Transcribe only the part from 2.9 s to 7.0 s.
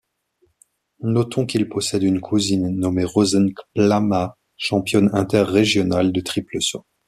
Rozenn Kplama, championne interrégionale de triple saut.